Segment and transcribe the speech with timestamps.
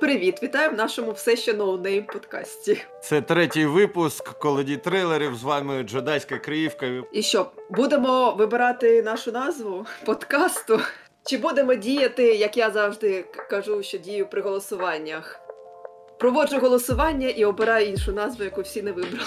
[0.00, 0.42] привіт!
[0.42, 2.82] Вітаю в нашому все ще no-name подкасті.
[3.02, 5.34] Це третій випуск колоді трейлерів.
[5.34, 6.86] З вами Джедайська Криївка.
[7.12, 10.80] І що, будемо вибирати нашу назву подкасту?
[11.26, 15.40] Чи будемо діяти, як я завжди кажу, що дію при голосуваннях?
[16.18, 19.26] Проводжу голосування і обираю іншу назву, яку всі не вибрали.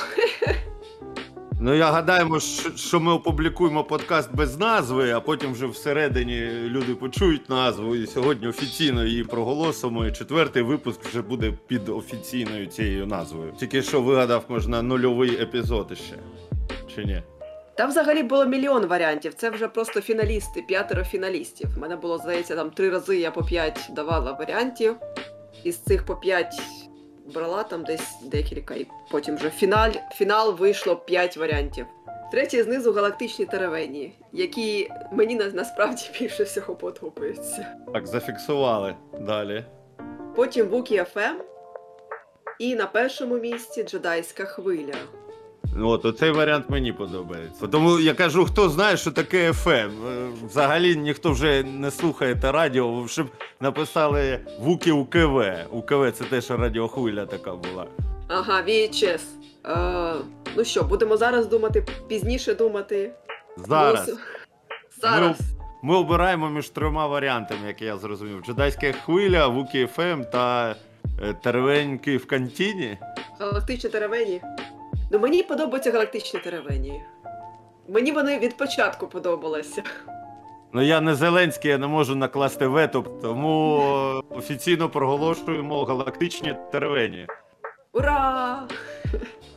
[1.62, 2.40] Ну я гадаємо,
[2.76, 7.96] що ми опублікуємо подкаст без назви, а потім вже всередині люди почують назву.
[7.96, 10.06] І сьогодні офіційно її проголосимо.
[10.06, 13.52] І четвертий випуск вже буде під офіційною цією назвою.
[13.60, 16.16] Тільки що вигадав, можна нульовий епізод іще.
[16.96, 17.24] Чи ні?
[17.78, 19.34] Там взагалі було мільйон варіантів.
[19.34, 21.70] Це вже просто фіналісти, п'ятеро фіналістів.
[21.78, 24.96] У мене було, здається, там три рази я по п'ять давала варіантів.
[25.64, 26.62] Із цих по п'ять
[27.34, 31.86] брала там десь декілька, і потім вже фіналь, фінал вийшло п'ять варіантів.
[32.32, 37.76] Третє знизу галактичні теревені, які мені на- насправді більше всього подобаються.
[37.94, 39.66] Так, зафіксували далі.
[40.36, 41.36] Потім Вукі ФМ.
[42.60, 44.94] І на першому місці джедайська хвиля.
[45.76, 47.68] Ну, От оцей варіант мені подобається.
[47.68, 49.90] Тому я кажу, хто знає, що таке FM.
[50.08, 53.28] Е, Взагалі ніхто вже не слухає те радіо, щоб
[53.60, 55.42] написали Вуки УКВ.
[55.72, 57.86] УКВ це теж радіохвиля така була.
[58.28, 59.22] Ага, VHS.
[59.66, 60.14] Е,
[60.58, 63.12] ну що, будемо зараз думати, пізніше думати.
[63.58, 64.18] Зараз Голосу-
[65.02, 65.40] Зараз.
[65.84, 70.76] ми обираємо між трьома варіантами, як я зрозумів: Джедайська хвиля, Вуки ФМ та
[71.22, 72.98] е, Теревеньки в кантіні.
[73.40, 74.42] Галактичні теревені.
[75.12, 77.02] Ну мені подобаються галактичні теревені.
[77.88, 79.84] Мені вони від початку подобалися.
[80.74, 83.82] Ну я не Зеленський, я не можу накласти вето, тому
[84.30, 87.28] офіційно проголошуємо галактичні теревені.
[87.94, 88.64] Ура!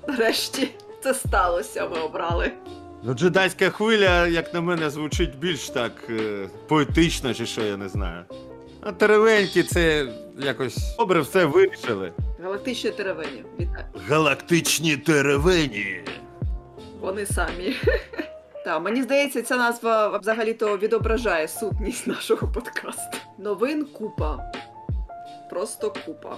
[0.09, 0.69] Нарешті
[1.03, 2.53] це сталося, ми обрали.
[3.03, 7.89] Ну, джедайська хвиля, як на мене, звучить більш так е, поетично, чи що, я не
[7.89, 8.25] знаю.
[8.81, 10.07] А теревеньки це
[10.39, 12.13] якось добре все вирішили.
[12.43, 13.45] Галактичні теревені.
[13.61, 13.85] Вітаю.
[14.09, 16.01] Галактичні теревені.
[17.01, 17.77] Вони самі.
[18.65, 23.19] Так, мені здається, ця назва взагалі-то відображає сутність нашого подкасту.
[23.39, 24.53] Новин купа.
[25.51, 26.37] Просто купа.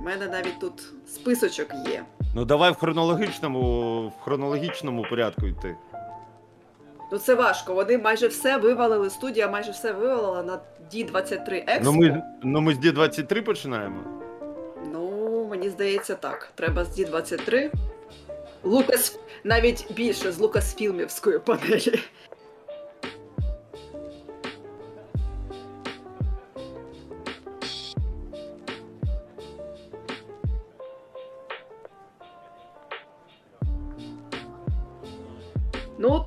[0.00, 2.04] У мене навіть тут списочок є.
[2.34, 5.76] Ну давай в хронологічному, в хронологічному порядку йти.
[7.12, 7.74] Ну це важко.
[7.74, 9.10] Вони майже все вивалили.
[9.10, 10.60] Студія майже все вивалила на
[10.92, 11.80] D23 Expo.
[11.82, 14.00] Ну ми, ну ми з D23 починаємо.
[14.92, 16.52] Ну, мені здається, так.
[16.54, 17.70] Треба з D23.
[18.62, 22.00] Лукас навіть більше з Лукасфілмівської панелі.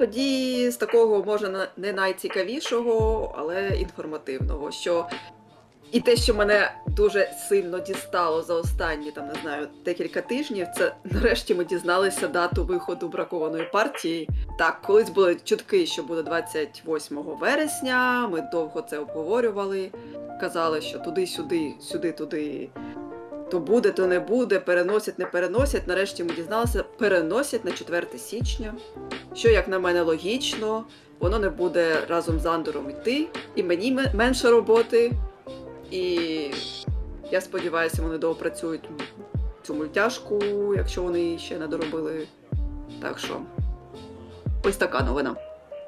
[0.06, 5.08] Тоді з такого можна не найцікавішого, але інформативного, що
[5.92, 10.96] і те, що мене дуже сильно дістало за останні там не знаю декілька тижнів, це
[11.04, 14.30] нарешті ми дізналися дату виходу бракованої партії.
[14.60, 18.28] Так, колись були чутки, що буде 28 вересня.
[18.28, 19.92] Ми довго це обговорювали.
[20.40, 22.70] Казали, що туди-сюди, сюди-туди.
[23.54, 25.88] То буде, то не буде, переносять, не переносять.
[25.88, 28.74] Нарешті ми дізналися, переносять на 4 січня.
[29.34, 30.84] Що, як на мене, логічно,
[31.20, 35.12] воно не буде разом з Андором йти, і мені менше роботи.
[35.92, 36.20] І
[37.32, 38.90] я сподіваюся, вони доопрацюють
[39.64, 40.40] цю мультяшку,
[40.78, 42.28] якщо вони її ще не доробили.
[43.02, 43.42] Так що,
[44.64, 45.36] ось така новина.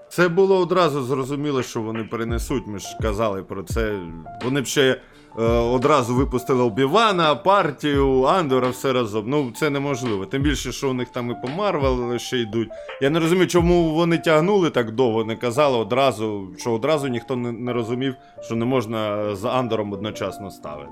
[0.10, 2.68] Це було одразу зрозуміло, що вони перенесуть.
[2.68, 4.00] Ми ж казали про це.
[4.44, 5.02] Вони б ще
[5.44, 9.24] одразу випустили Обівана, партію, Андора, все разом.
[9.28, 10.26] Ну це неможливо.
[10.26, 12.70] Тим більше, що у них там і по Марвел ще йдуть.
[13.02, 17.52] Я не розумію, чому вони тягнули так довго, не казали одразу, що одразу ніхто не,
[17.52, 20.92] не розумів, що не можна з Андором одночасно ставити.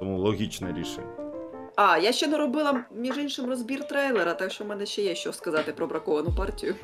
[0.00, 1.06] Тому логічне рішення.
[1.76, 5.14] А, я ще не робила, між іншим, розбір трейлера, так що в мене ще є
[5.14, 6.74] що сказати про браковану партію.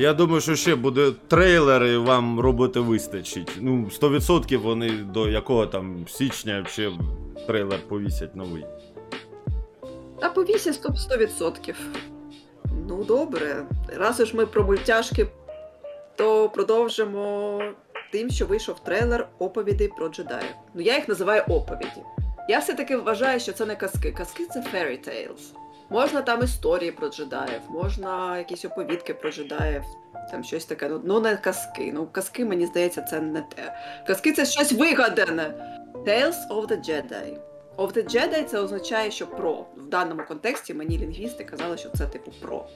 [0.00, 3.52] Я думаю, що ще буде трейлер, і вам роботи вистачить.
[3.60, 6.92] Ну, 100% вони до якого там січня ще
[7.46, 8.66] трейлер повісять новий.
[10.20, 11.28] Та повісять 100%.
[11.38, 11.74] 100%.
[12.88, 13.66] Ну, добре.
[13.96, 15.26] Раз уж ми про мультяшки,
[16.16, 17.62] то продовжимо
[18.12, 20.54] тим, що вийшов трейлер оповідей про джедаїв.
[20.74, 22.02] Ну, я їх називаю оповіді.
[22.48, 24.12] Я все-таки вважаю, що це не казки.
[24.12, 25.67] Казки це fairy tales.
[25.90, 29.82] Можна там історії про джедаїв, можна якісь оповідки про джедаїв,
[30.30, 30.88] там щось таке.
[30.88, 31.92] Ну, ну не казки.
[31.94, 33.78] Ну, казки, мені здається, це не те.
[34.06, 35.54] Казки це щось вигадане.
[36.06, 37.38] Tales of the Jedi.
[37.76, 39.66] Of the Jedi це означає, що про.
[39.76, 42.66] В даному контексті мені лінгвісти казали, що це типу про.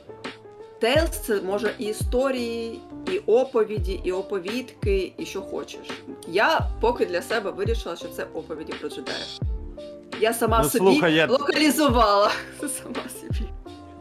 [0.82, 5.90] Tales це може і історії, і оповіді, і оповідки, і що хочеш.
[6.28, 9.41] Я поки для себе вирішила, що це оповіді про джедаїв.
[10.20, 12.30] Я сама Ну, собі слухай, я- локалізувала.
[12.60, 13.48] Сама собі.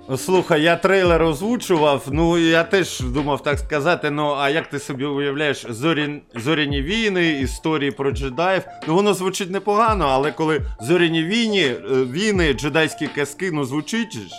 [0.10, 4.12] Ну, Слухай, я трейлер озвучував, ну я теж думав так сказати.
[4.12, 6.22] Ну а як ти собі уявляєш зорі...
[6.36, 8.64] зоряні війни, історії про джедаїв?
[8.88, 14.30] Ну воно звучить непогано, але коли зоряні війни, е, війни, джедайські казки, ну звучить ж.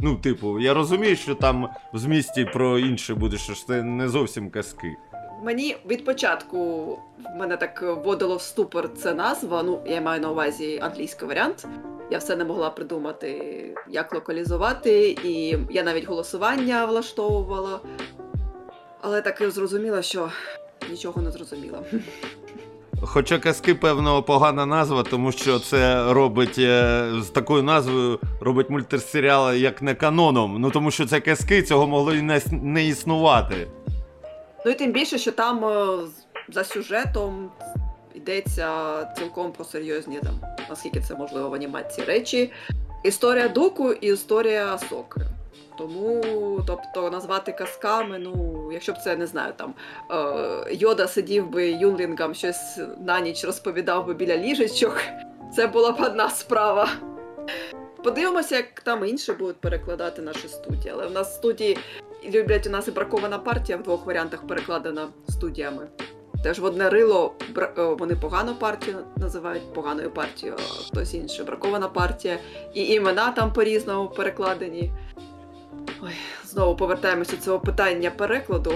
[0.00, 4.08] Ну, типу, я розумію, що там в змісті про інше буде, що ж це не
[4.08, 4.96] зовсім казки.
[5.42, 6.98] Мені від початку
[7.36, 9.62] мене так вводило в ступор ця назва.
[9.62, 11.66] Ну, я маю на увазі англійський варіант.
[12.10, 17.80] Я все не могла придумати, як локалізувати, і я навіть голосування влаштовувала.
[19.00, 20.30] Але так і зрозуміла, що
[20.90, 21.78] нічого не зрозуміла.
[23.02, 29.54] Хоча казки, певно, погана назва, тому що це робить е, з такою назвою робить мультисеріал
[29.54, 30.56] як не каноном.
[30.60, 33.68] Ну тому що це казки, цього могло і не існувати.
[34.68, 35.98] Ну і тим більше, що там е,
[36.48, 37.50] за сюжетом
[38.14, 42.52] йдеться цілком про серйозні, там, наскільки це можливо в анімації речі.
[43.04, 45.20] Історія Дуку і історія Асоки.
[45.78, 46.22] Тому,
[46.66, 49.74] тобто, назвати казками, ну, якщо б це не знаю, там
[50.10, 55.00] е, Йода сидів би юнлінгам щось на ніч розповідав би біля ліжечок,
[55.56, 56.88] це була б одна справа.
[58.04, 60.90] Подивимося, як там інші будуть перекладати наші студії.
[60.94, 61.78] Але в нас студії
[62.24, 65.88] люблять у нас і бракована партія в двох варіантах перекладена студіями.
[66.42, 71.88] Теж в одне рило е, вони погану партію називають поганою партією, а хтось інший бракована
[71.88, 72.38] партія.
[72.74, 74.92] І імена там по-різному перекладені.
[76.02, 76.12] Ой,
[76.44, 78.72] знову повертаємося до цього питання перекладу.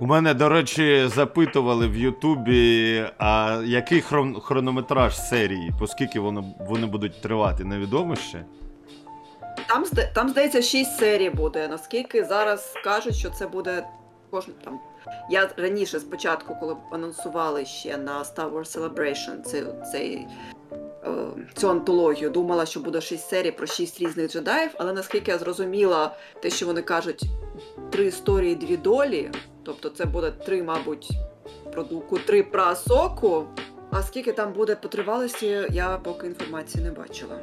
[0.00, 7.20] У мене, до речі, запитували в Ютубі, а який хрон- хронометраж серії, оскільки вони будуть
[7.20, 8.44] тривати, невідомо ще.
[9.68, 9.84] Там,
[10.14, 11.68] там здається, 6 серій буде.
[11.68, 13.86] Наскільки зараз кажуть, що це буде
[14.30, 14.80] кожен там.
[15.30, 20.26] Я раніше спочатку, коли анонсували ще на Star Wars Celebration цей, цей,
[21.04, 21.10] е,
[21.54, 26.16] цю антологію, думала, що буде 6 серій про 6 різних джедаїв, але наскільки я зрозуміла,
[26.42, 27.22] те, що вони кажуть,
[27.90, 29.30] три історії, дві долі.
[29.62, 31.10] Тобто це буде три, мабуть,
[31.72, 33.46] про Дуку, три про Асоку.
[33.90, 37.38] А скільки там буде по тривалості, я поки інформації не бачила.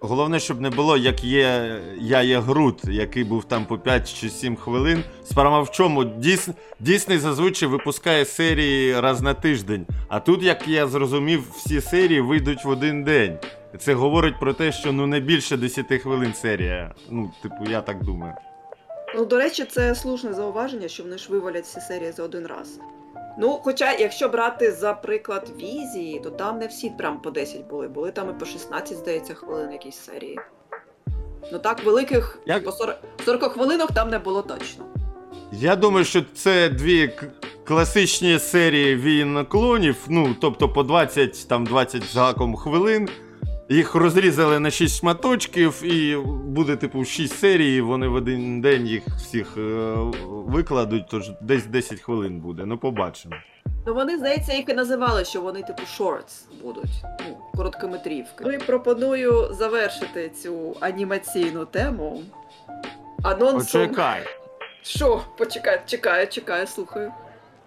[0.00, 4.28] Головне, щоб не було, як є я є Грут, який був там по 5 чи
[4.28, 5.04] 7 хвилин.
[5.24, 6.04] Справа в чому?
[6.04, 6.48] Дійс,
[6.80, 9.86] Дійсний зазвичай випускає серії раз на тиждень.
[10.08, 13.38] А тут, як я зрозумів, всі серії вийдуть в один день.
[13.78, 16.94] Це говорить про те, що ну не більше 10 хвилин серія.
[17.10, 18.34] Ну, типу, я так думаю.
[19.14, 22.80] Ну, до речі, це слушне зауваження, що вони ж вивалять всі серії за один раз.
[23.38, 27.88] Ну, хоча, якщо брати за приклад візії, то там не всі прям по 10 були.
[27.88, 30.38] Були там і по 16, здається, хвилин якісь серії.
[31.52, 34.84] Ну так, великих Як- по 40, 40 хвилинок там не було точно.
[35.52, 37.26] Я думаю, що це дві к-
[37.64, 43.08] класичні серії війн клонів, ну, тобто по 20, там 20 з гаком хвилин.
[43.68, 49.06] Їх розрізали на 6 шматочків, і буде, типу, 6 серій, вони в один день їх
[49.08, 49.94] всіх е,
[50.26, 52.62] викладуть, тож десь 10 хвилин буде.
[52.66, 53.34] Ну, побачимо.
[53.86, 58.44] Ну вони, здається, їх і називали, що вони типу shorts будуть, ну, короткометрівки.
[58.44, 62.22] Ну і пропоную завершити цю анімаційну тему.
[63.22, 63.82] Анонсом.
[63.86, 64.22] Почекай.
[64.82, 65.22] Що?
[65.38, 67.12] Почекай, чекаю, чекаю, слухаю.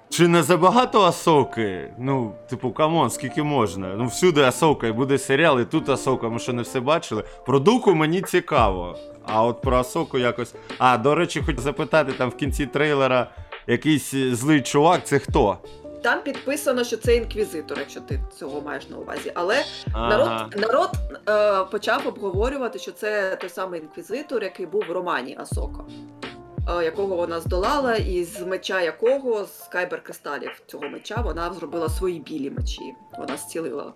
[0.09, 1.93] Чи не забагато Асоки?
[1.97, 3.95] Ну, типу, come on, скільки можна?
[3.97, 7.23] Ну, всюди Асока, і буде серіал, і тут Асока, ми що не все бачили.
[7.45, 8.97] Про Дуку мені цікаво.
[9.25, 10.53] А от про Асоку якось.
[10.77, 13.29] А, до речі, хочу запитати, там в кінці трейлера
[13.67, 15.57] якийсь е, злий чувак, це хто?
[16.03, 19.31] Там підписано, що це інквізитор, якщо ти цього маєш на увазі.
[19.35, 19.63] Але
[19.93, 20.09] Ага.
[20.09, 20.89] народ, народ
[21.29, 25.83] е, почав обговорювати, що це той самий інквізитор, який був в романі Асока,
[26.69, 32.19] якого вона здолала, і з меча якого, з кайбер кристалів цього меча, вона зробила свої
[32.19, 32.95] білі мечі.
[33.17, 33.93] Вона зцілила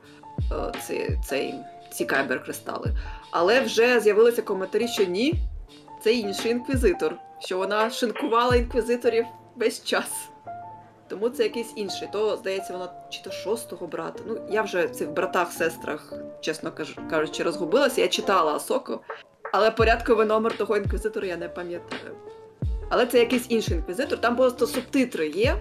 [0.52, 1.56] е, ці, цей,
[1.94, 2.92] ці кайбер кристали.
[3.32, 5.34] Але вже з'явилися коментарі, що ні,
[6.04, 9.26] це інший інквізитор, що вона шинкувала інквізиторів
[9.56, 10.30] весь час.
[11.08, 12.10] Тому це якийсь інший.
[12.12, 14.24] То, здається, вона чи то шостого брата.
[14.28, 16.72] Ну, я вже в цих братах-сестрах, чесно
[17.10, 18.02] кажучи, розгубилася.
[18.02, 19.00] Я читала Асоко,
[19.54, 22.16] але порядковий номер того інквізитора я не пам'ятаю.
[22.94, 24.22] Але це якийсь інший інквізитор.
[24.22, 25.56] Там просто субтитри є.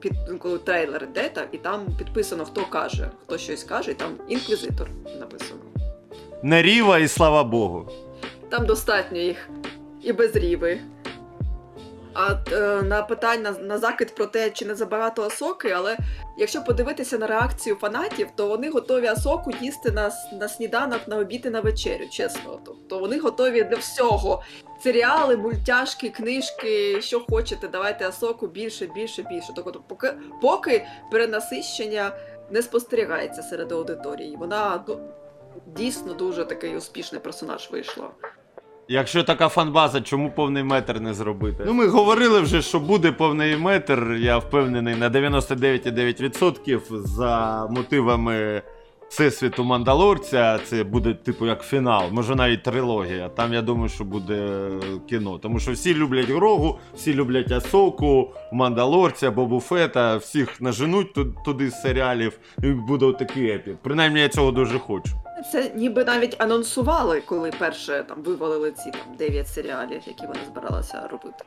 [0.00, 3.94] Під ну, коли трейлер йде, та, і там підписано, хто каже, хто щось каже, і
[3.94, 5.60] там інквізитор написано.
[6.42, 7.88] Не Ріва і слава Богу.
[8.48, 9.48] Там достатньо їх
[10.02, 10.80] і без ріви.
[12.14, 15.96] А е, на питання на, закид про те, чи не забагато асоки, але
[16.38, 21.46] якщо подивитися на реакцію фанатів, то вони готові асоку їсти на, на сніданок, на обід
[21.46, 22.60] і на вечерю, чесно.
[22.66, 24.42] Тобто вони готові до всього.
[24.82, 29.52] Серіали, мультяшки, книжки, що хочете, давайте асоку більше, більше, більше.
[29.56, 32.12] Тобто, поки, поки перенасищення
[32.50, 34.36] не спостерігається серед аудиторії.
[34.36, 34.98] Вона ну,
[35.66, 38.10] дійсно дуже такий успішний персонаж вийшла.
[38.88, 41.62] Якщо така фанбаза, чому повний метр не зробити?
[41.66, 44.16] Ну ми говорили вже, що буде повний метр.
[44.20, 48.62] Я впевнений на 99,9% за мотивами
[49.08, 50.58] Всесвіту Мандалорця.
[50.64, 53.28] Це буде типу як фінал, може навіть трилогія.
[53.28, 54.68] Там я думаю, що буде
[55.08, 55.38] кіно.
[55.38, 61.80] Тому що всі люблять Грогу, всі люблять Асоку, Мандалорця, Бобу Фета, всіх наженуть туди з
[61.82, 62.38] серіалів.
[62.62, 63.76] І буде такий епік.
[63.82, 65.23] Принаймні я цього дуже хочу.
[65.52, 71.08] Це ніби навіть анонсували, коли перше там вивалили ці там 9 серіалів, які вони збиралися
[71.08, 71.44] робити.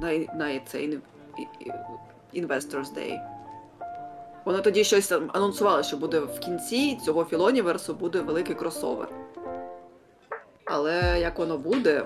[0.00, 0.98] На, на цей
[2.34, 3.18] Investors Day.
[4.44, 9.08] Вони тоді щось там анонсували, що буде в кінці цього філоніверсу буде великий кросовер.
[10.64, 12.04] Але як воно буде,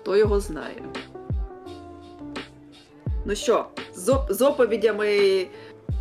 [0.00, 0.82] хто його знає.
[3.24, 3.66] Ну що,
[4.28, 5.46] з оповідями,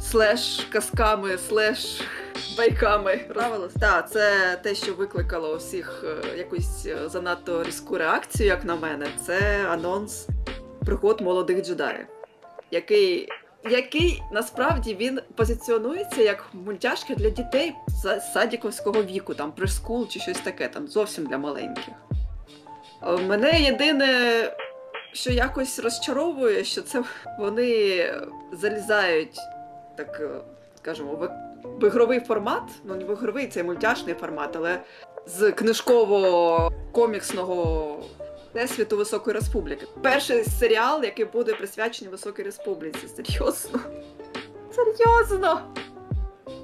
[0.01, 2.01] слеш казками, слеш
[2.57, 3.73] байками правилось?
[3.79, 6.03] Так, це те, що викликало у всіх
[6.33, 9.07] е, якусь е, занадто різку реакцію, як на мене.
[9.25, 10.27] Це анонс
[10.85, 12.05] пригод молодих джедаїв,
[12.71, 13.29] який.
[13.69, 20.39] Який насправді він позиціонується як мультяшка для дітей за- садіковського віку, там прескул чи щось
[20.39, 21.83] таке, там зовсім для маленьких.
[23.07, 24.43] Е, Мене єдине,
[25.13, 27.03] що якось розчаровує, що це
[27.39, 28.05] вони
[28.51, 29.37] залізають,
[29.97, 30.21] так
[30.77, 31.29] скажімо, в
[31.63, 34.81] в ігровий формат, ну не в ігровий, це мультяшний формат, але
[35.25, 37.95] з книжково-коміксного
[38.53, 39.87] Всесвіту Високої Республіки.
[40.01, 43.07] Перший серіал, який буде присвячений Високій Республіці.
[43.07, 43.79] Серйозно?
[44.71, 45.61] Серйозно?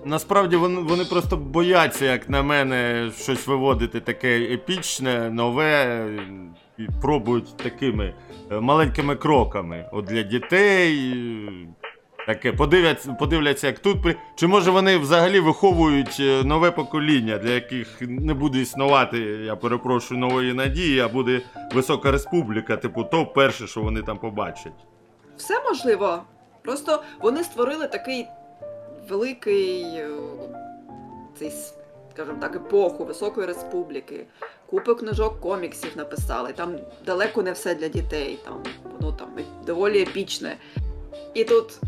[0.05, 6.07] Насправді вони, вони просто бояться, як на мене, щось виводити таке епічне, нове,
[6.77, 8.13] і пробують такими
[8.51, 9.89] е, маленькими кроками.
[9.91, 11.13] От для дітей.
[12.25, 13.97] Таке, подивляться, подивляться, як тут.
[14.35, 20.19] Чи може вони взагалі виховують е, нове покоління, для яких не буде існувати, я перепрошую,
[20.19, 21.41] нової надії, а буде
[21.73, 24.73] Висока Республіка, типу, то перше, що вони там побачать.
[25.37, 26.23] Все можливо.
[26.61, 28.27] Просто вони створили такий
[29.09, 30.09] великий е,
[31.39, 31.51] цей,
[32.13, 34.25] скажімо так, епоху Високої Республіки.
[34.65, 36.53] Купу книжок коміксів написали.
[36.53, 38.39] Там далеко не все для дітей.
[38.45, 39.29] Там воно там
[39.65, 40.57] доволі епічне.
[41.33, 41.79] І тут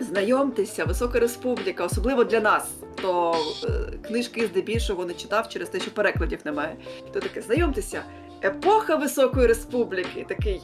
[0.00, 3.34] знайомтеся, Висока Республіка, особливо для нас, хто
[3.64, 3.68] е,
[4.06, 6.76] книжки здебільшого не читав через те, що перекладів немає.
[7.12, 8.02] То таке, знайомтеся,
[8.44, 10.26] епоха Високої Республіки.
[10.28, 10.62] Такий.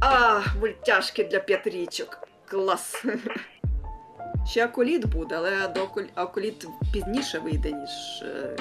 [0.00, 2.28] А, мультяшки для п'ятирічок.
[2.46, 3.04] Клас.
[4.50, 8.56] Ще аколіт буде, але до Акол- аколіт пізніше вийде, ніж е,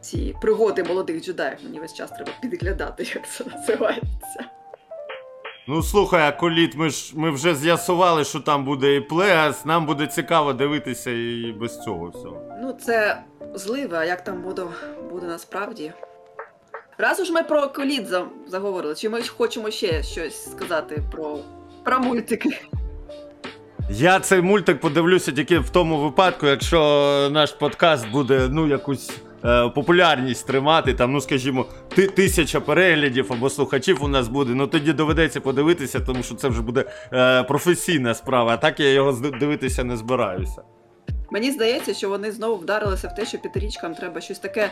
[0.00, 1.58] ці пригоди молодих джедаїв.
[1.64, 4.50] Мені весь час треба підглядати, як це називається.
[5.66, 10.06] Ну слухай, Аколіт, ми ж ми вже з'ясували, що там буде і Плеас, нам буде
[10.06, 12.42] цікаво дивитися і без цього всього.
[12.62, 13.22] Ну, це
[13.54, 14.62] зливе, а як там буде,
[15.10, 15.92] буде насправді.
[16.98, 21.38] Раз уж ми про аколіт за- заговорили, чи ми хочемо ще щось сказати про,
[21.84, 22.48] про мультики?
[23.90, 26.78] Я цей мультик подивлюся тільки в тому випадку, якщо
[27.32, 29.10] наш подкаст буде ну якусь
[29.44, 34.54] е, популярність тримати, там, ну скажімо, ти, тисяча переглядів або слухачів у нас буде.
[34.54, 38.52] Ну тоді доведеться подивитися, тому що це вже буде е, професійна справа.
[38.52, 40.62] А так я його дивитися не збираюся.
[41.30, 44.70] Мені здається, що вони знову вдарилися в те, що п'ятирічкам треба щось таке,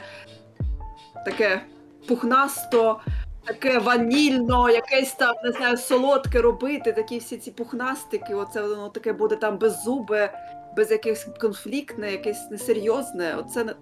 [1.24, 1.62] таке
[2.08, 3.00] пухнасто,
[3.44, 9.12] таке ванільно, якесь там, не знаю, солодке робити, такі всі ці пухнастики, оце воно таке
[9.12, 10.32] буде там беззубе,
[10.76, 13.34] без якихось конфліктне, якесь несерйозне.
[13.38, 13.74] Оце не.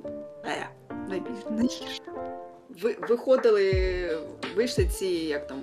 [1.11, 2.03] Найбільш найгірше.
[2.83, 4.19] Ви, виходили,
[4.57, 5.59] вийшли ці, як там.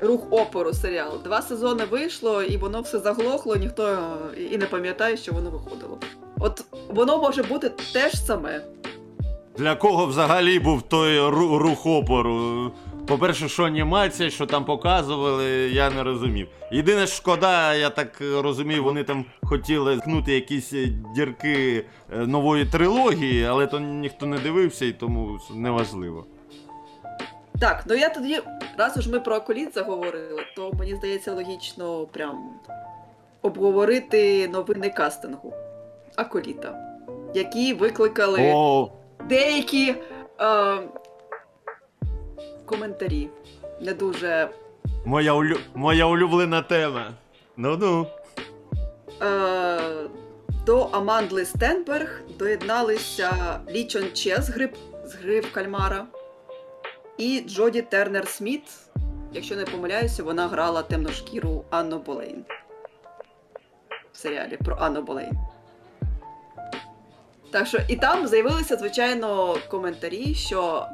[0.00, 1.22] Рух опору серіал.
[1.24, 3.98] Два сезони вийшло, і воно все заглохло, ніхто
[4.50, 5.98] і не пам'ятає, що воно виходило.
[6.40, 8.64] От воно може бути те ж саме.
[9.56, 12.72] Для кого взагалі був той рух опору?
[13.06, 16.48] По-перше, що анімація, що там показували, я не розумів.
[16.72, 23.44] Єдине шкода, я так розумію, вони там хотіли ткнути якісь е, дірки е, нової трилогії,
[23.44, 26.26] але то ніхто не дивився і тому неважливо.
[27.60, 28.40] Так, ну я тоді,
[28.78, 32.38] раз уж ми про аколіт заговорили, то мені здається логічно прям
[33.42, 35.54] обговорити новини кастингу
[36.16, 36.78] Аколіта,
[37.34, 38.90] які викликали О,
[39.28, 39.94] деякі
[40.40, 40.78] е,
[42.72, 43.28] коментарі.
[43.80, 44.48] Не дуже
[45.04, 45.56] моя, улю...
[45.74, 47.12] моя улюблена тема.
[47.56, 48.06] Ну-ну.
[49.22, 49.80] Е,
[50.66, 54.70] до Амандли Стенберг доєдналися Лі Чон Че з гри,
[55.04, 56.06] з гри в Кальмара
[57.18, 58.62] і Джоді Тернер Сміт.
[59.32, 62.44] Якщо не помиляюся, вона грала темношкіру Анну Болейн.
[64.12, 65.32] в серіалі про Анну Болейн.
[67.50, 70.86] Так що і там з'явилися, звичайно, коментарі, що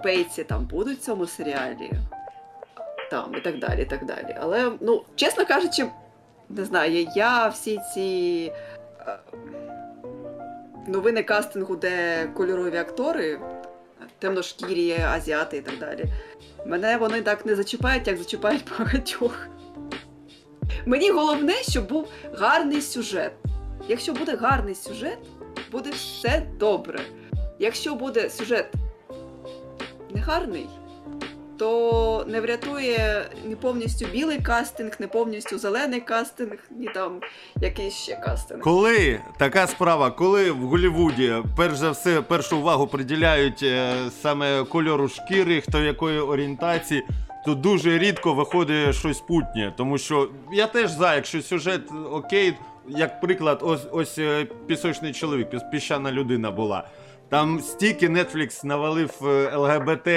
[0.00, 1.90] європейці там будуть в цьому серіалі.
[3.10, 4.36] Там і так далі, і так далі.
[4.40, 5.86] Але, ну, чесно кажучи,
[6.48, 8.52] не знаю, я всі ці
[9.06, 9.18] е,
[10.86, 13.40] новини кастингу, де кольорові актори,
[14.18, 16.04] темношкірі, азіати і так далі.
[16.66, 19.46] Мене вони так не зачіпають, як зачіпають багатьох.
[20.86, 23.32] Мені головне, щоб був гарний сюжет.
[23.88, 25.18] Якщо буде гарний сюжет,
[25.72, 27.00] буде все добре.
[27.58, 28.66] Якщо буде сюжет
[30.14, 30.66] негарний,
[31.58, 37.20] то не врятує ні повністю білий кастинг, ні повністю зелений кастинг, ні там
[37.60, 38.60] якийсь ще кастинг.
[38.60, 45.08] Коли така справа, коли в Голлівуді перш за все першу увагу приділяють е, саме кольору
[45.08, 47.02] шкіри, хто якої орієнтації,
[47.44, 49.72] то дуже рідко виходить щось путнє.
[49.76, 52.54] Тому що я теж за, якщо сюжет окей,
[52.88, 56.84] як приклад, ось ось е, пісочний чоловік, піщана людина була.
[57.30, 60.08] Там стільки Netflix навалив е, ЛГБТ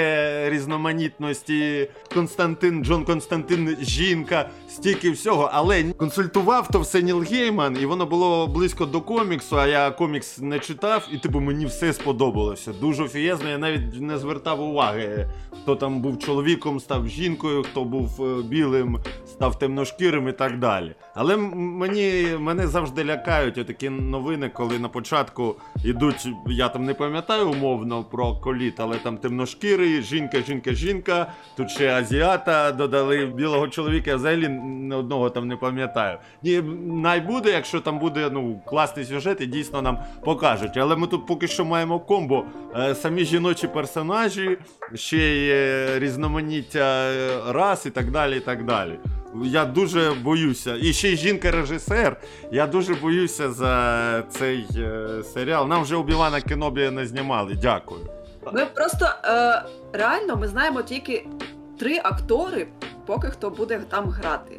[0.52, 5.50] різноманітності, Константин, Джон Константин, жінка, стільки всього.
[5.52, 10.38] Але консультував то все Ніл Гейман, і воно було близько до коміксу, а я комікс
[10.38, 12.72] не читав, і типу мені все сподобалося.
[12.80, 15.30] Дуже офієзно, я навіть не звертав уваги,
[15.62, 20.94] хто там був чоловіком, став жінкою, хто був е, білим, став темношкірим і так далі.
[21.14, 27.50] Але мені мене завжди лякають такі новини, коли на початку йдуть, я там не пам'ятаю
[27.50, 31.32] умовно про коліт, але там темношкірий, жінка, жінка, жінка.
[31.56, 34.46] Тут ще азіата додали білого чоловіка, я взагалі
[34.94, 36.18] одного там не пам'ятаю.
[36.42, 40.76] Ні, найбуде, якщо там буде ну, класний сюжет, і дійсно нам покажуть.
[40.76, 42.44] Але ми тут поки що маємо комбо.
[42.76, 44.58] Е, самі жіночі персонажі,
[44.94, 48.36] ще є різноманіття е, рас і так далі.
[48.36, 48.98] і так далі.
[49.42, 50.76] Я дуже боюся.
[50.82, 52.16] І ще й жінка-режисер.
[52.52, 55.68] Я дуже боюся за цей е, серіал.
[55.68, 57.58] Нам вже Обівана Кенобі не знімали.
[57.62, 58.00] Дякую.
[58.52, 61.26] Ми просто е, реально ми знаємо тільки
[61.78, 62.66] три актори,
[63.06, 64.58] поки хто буде там грати.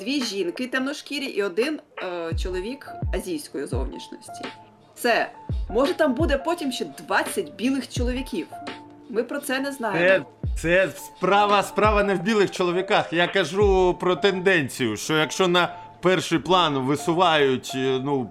[0.00, 4.44] Дві жінки темношкірі і один е, чоловік азійської зовнішності.
[4.94, 5.30] Це
[5.68, 8.46] може там буде потім ще 20 білих чоловіків.
[9.10, 10.26] Ми про це не знаємо.
[10.56, 13.12] Це, це справа, справа не в білих чоловіках.
[13.12, 18.28] Я кажу про тенденцію, що якщо на перший план висувають е, ну,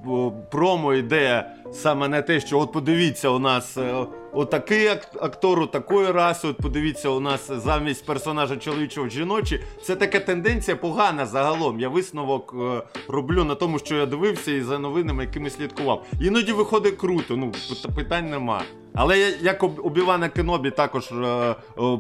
[0.52, 6.12] промо йде саме на те, що от подивіться, у нас е, отакий ак- актор, такої
[6.12, 9.64] раси, от подивіться, у нас замість персонажа чоловічого жіночі.
[9.84, 11.80] Це така тенденція погана загалом.
[11.80, 16.06] Я висновок е, роблю на тому, що я дивився і за новинами, якими слідкував.
[16.22, 17.52] Іноді виходить круто, ну
[17.96, 18.62] питань нема.
[18.96, 21.56] Але як Обівана Кенобі також е, е,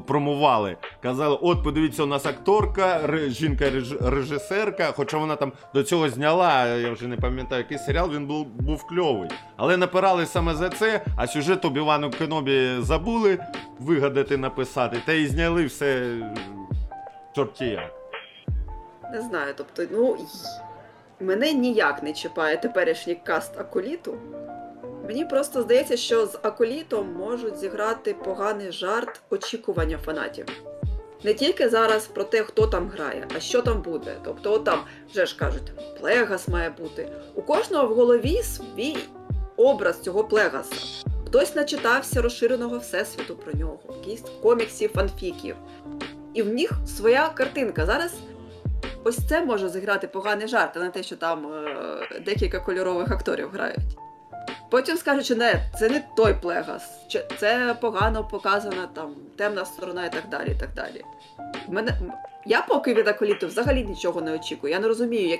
[0.07, 0.77] промували.
[1.03, 7.07] Казали, от подивіться, у нас акторка, жінка-режисерка, хоча вона там до цього зняла, я вже
[7.07, 9.29] не пам'ятаю, який серіал, він був, був кльовий.
[9.57, 13.39] Але напирали саме за це, а сюжет Обівану Кенобі забули
[13.79, 16.17] вигадати, написати, та і зняли все
[17.36, 17.93] чорті як.
[19.13, 20.17] Не знаю, тобто, ну
[21.19, 24.17] мене ніяк не чіпає теперішній каст Аколіту.
[25.08, 30.45] Мені просто здається, що з Аколітом можуть зіграти поганий жарт очікування фанатів.
[31.23, 34.15] Не тільки зараз про те, хто там грає, а що там буде.
[34.23, 34.79] Тобто, от там
[35.12, 37.12] вже ж кажуть, Плегас має бути.
[37.36, 38.97] У кожного в голові свій
[39.58, 41.05] образ цього Плегаса.
[41.29, 45.55] Хтось начитався розширеного всесвіту про нього, якісь коміксів, фанфіків.
[46.33, 47.85] І в них своя картинка.
[47.85, 48.13] Зараз
[49.03, 53.49] ось це може зіграти поганий жарт, а не те, що там е, декілька кольорових акторів
[53.49, 53.97] грають.
[54.71, 56.83] Потім скажуть, що не, це не той плегас,
[57.37, 60.51] це погано показана там темна сторона і так далі.
[60.51, 61.03] і так далі.
[61.67, 61.99] Мене,
[62.45, 64.73] я поки від Аколіту взагалі нічого не очікую.
[64.73, 65.39] Я не розумію, як,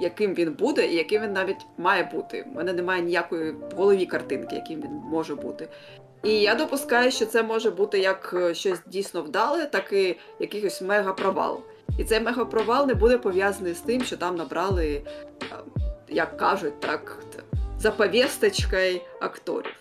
[0.00, 2.46] яким він буде і яким він навіть має бути.
[2.52, 5.68] У мене немає ніякої в голові картинки, яким він може бути.
[6.22, 10.82] І я допускаю, що це може бути як е, щось дійсно вдале, так і якийсь
[10.82, 11.60] мегапровал.
[11.98, 15.04] І цей мегапровал не буде пов'язаний з тим, що там набрали, е,
[16.08, 17.18] як кажуть, так,
[17.78, 19.79] за повісточкою акторів.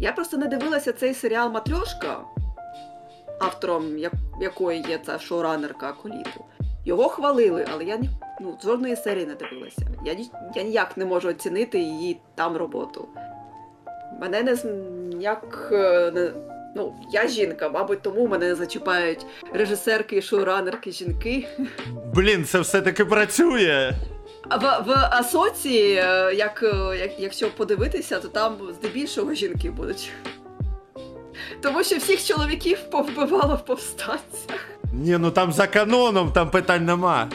[0.00, 2.16] Я просто не дивилася цей серіал Матрьошка,
[3.40, 3.84] автором
[4.40, 6.44] якої є ця шоуранерка Аколіту.
[6.84, 7.98] Його хвалили, але я
[8.40, 9.82] ну, жодної серії не дивилася.
[10.04, 10.16] Я,
[10.54, 13.08] я ніяк не можу оцінити її там роботу.
[14.20, 14.56] Мене не
[15.16, 15.68] ніяк.
[15.72, 16.30] е, Не,
[16.76, 21.48] ну, я жінка, мабуть, тому мене не зачіпають режисерки і шоуранерки жінки.
[22.14, 23.92] Блін, це все-таки працює.
[24.48, 30.10] А в, в Асоці, е, як, е, як, якщо подивитися, то там здебільшого жінки будуть.
[31.60, 34.68] Тому що всіх чоловіків повбивало в повстанцях.
[34.92, 37.30] Ні, ну там за каноном, там питань нема.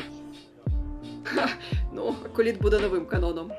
[1.93, 3.52] Ну, коліт буде новим каноном.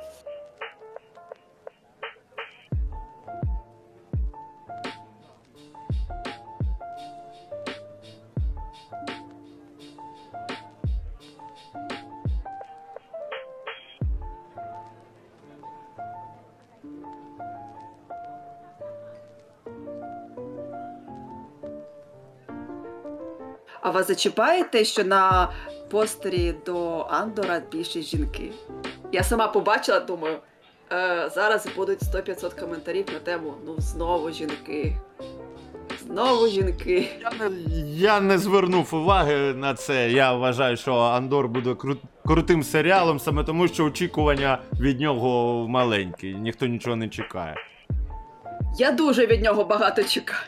[23.82, 25.48] А вас зачіпає те, що на
[25.90, 28.50] постері до Андора більше жінки?
[29.12, 30.38] Я сама побачила, думаю,
[30.92, 34.96] е, зараз будуть 100-500 коментарів на тему ну знову жінки.
[36.06, 37.08] Знову жінки.
[37.20, 40.10] Я не, я не звернув уваги на це.
[40.10, 46.34] Я вважаю, що Андор буде кру- крутим серіалом, саме тому, що очікування від нього маленькі.
[46.34, 47.56] Ніхто нічого не чекає.
[48.78, 50.40] Я дуже від нього багато чекаю.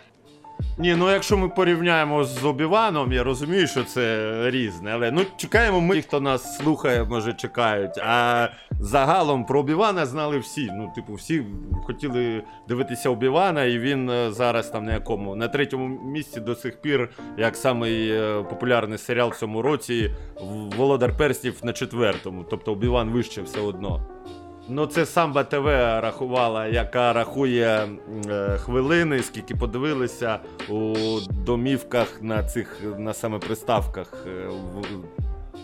[0.79, 5.81] Ні, ну якщо ми порівняємо з Обіваном, я розумію, що це різне, але ну чекаємо
[5.81, 7.99] ми, ті, хто нас слухає, може чекають.
[7.99, 8.49] А
[8.81, 10.71] загалом про Обівана знали всі.
[10.73, 11.45] Ну, типу, всі
[11.85, 16.81] хотіли дивитися Обівана, і він е, зараз там на якому на третьому місці до сих
[16.81, 20.11] пір, як самий е, популярний серіал в цьому році,
[20.77, 22.45] Володар Перснів на четвертому.
[22.51, 24.07] Тобто Обіван вище все одно.
[24.69, 25.67] Ну, це Самба ТВ
[26.01, 27.89] рахувала, яка рахує
[28.29, 30.95] е, хвилини, скільки подивилися у
[31.31, 34.85] домівках на цих на саме приставках е, в,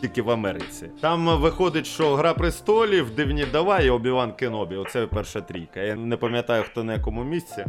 [0.01, 0.91] тільки в Америці.
[1.01, 4.77] Там виходить, що Гра престолів, Дивні Дава і Обіван Кенобі.
[4.77, 5.81] Оце перша трійка.
[5.81, 7.65] Я не пам'ятаю, хто на якому місці.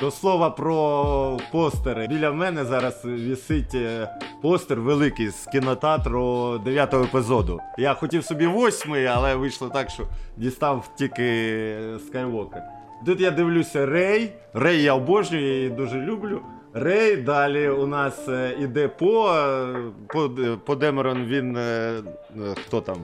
[0.00, 2.06] До слова про постери.
[2.06, 4.08] Біля мене зараз вісить е,
[4.42, 7.60] постер великий з кінотеатру 9 епізоду.
[7.78, 10.02] Я хотів собі восьмий, але вийшло так, що
[10.36, 11.74] дістав тільки
[12.06, 12.62] Скайвокер.
[13.06, 14.32] Тут я дивлюся Рей.
[14.54, 16.40] Рей я обожнюю, я її дуже люблю.
[16.74, 19.74] Рей, далі у нас е, іде по, е,
[20.08, 20.30] по,
[20.66, 21.56] по Демерон він.
[21.56, 22.96] е, е, хто там?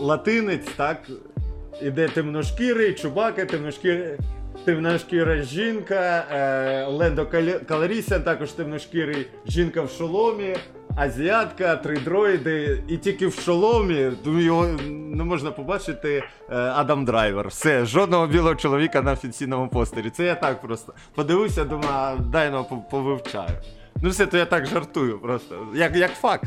[0.00, 1.10] Латинець, так?
[1.82, 4.18] Іде темношкірий, чубака, темношкірий.
[4.66, 7.26] Темношкіра жінка, е, Лендо
[7.68, 10.56] Каларісян, також темношкірий жінка в шоломі,
[10.96, 17.48] азіатка, три дроїди, і тільки в шоломі його не можна побачити е, Адам Драйвер.
[17.48, 20.10] Все, жодного білого чоловіка на офіційному постері.
[20.10, 23.50] Це я так просто подивився, думаю, дай ну, по- повивчаю.
[24.02, 25.66] Ну все, то я так жартую просто.
[25.74, 26.44] Як, як факт.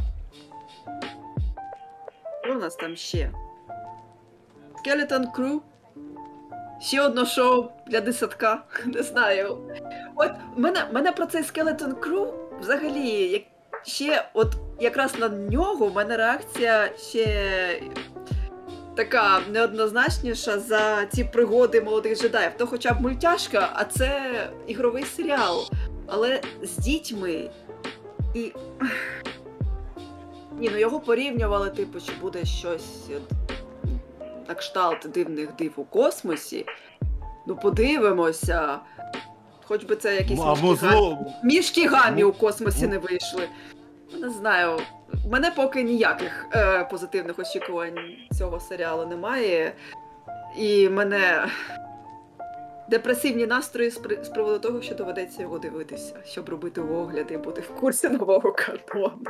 [2.43, 3.31] Що у нас там ще?
[4.85, 5.59] Skeleton Crew.
[6.81, 8.63] Ще одне шоу для десятка.
[8.85, 9.57] Не знаю.
[10.15, 12.27] От мене, мене про цей Skeleton Crew
[12.59, 13.41] взагалі як,
[13.83, 17.81] ще, от якраз на нього в мене реакція ще
[18.95, 22.51] така неоднозначніша за ці пригоди молодих джедаїв.
[22.57, 24.31] То хоча б мультяшка, а це
[24.67, 25.69] ігровий серіал.
[26.07, 27.49] Але з дітьми
[28.33, 28.51] і.
[30.59, 33.09] Ні, ну його порівнювали, типу, що буде щось
[34.49, 36.65] на кшталт дивних див у космосі.
[37.47, 38.79] Ну, подивимося.
[39.63, 41.17] Хоч би це якісь А мішки, гамі...
[41.43, 43.49] мішки гамі у космосі не вийшли.
[44.19, 44.79] Не знаю.
[45.25, 47.97] У мене поки ніяких е, позитивних очікувань
[48.37, 49.73] цього серіалу немає.
[50.57, 51.47] І мене
[52.89, 54.23] депресивні настрої з, при...
[54.23, 58.51] з приводу того, що доведеться його дивитися, щоб робити огляди і бути в курсі нового
[58.51, 59.21] канону.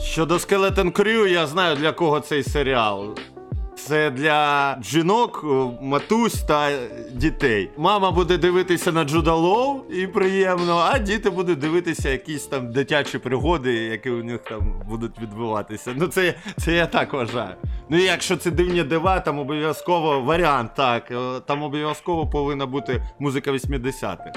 [0.00, 3.14] Щодо Skeleton Crew, я знаю для кого цей серіал.
[3.86, 5.44] Це для жінок,
[5.82, 6.70] матусь та
[7.12, 7.70] дітей.
[7.76, 13.18] Мама буде дивитися на Джуда Лоу і приємно, а діти будуть дивитися якісь там дитячі
[13.18, 15.92] пригоди, які у них там будуть відбуватися.
[15.96, 17.54] Ну, це, це я так вважаю.
[17.88, 21.10] Ну, і якщо це дивні дива, там обов'язково варіант, так.
[21.10, 24.32] е, Там обов'язково повинна бути музика 80-х.